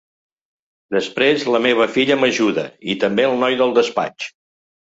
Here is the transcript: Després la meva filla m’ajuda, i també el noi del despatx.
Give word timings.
Després 0.95 1.45
la 1.55 1.61
meva 1.67 1.87
filla 1.97 2.17
m’ajuda, 2.23 2.65
i 2.95 2.99
també 3.05 3.29
el 3.29 3.39
noi 3.45 3.59
del 3.63 3.77
despatx. 3.81 4.35